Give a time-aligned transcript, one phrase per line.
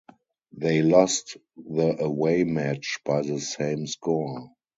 [0.53, 4.49] They lost the away match by the same score.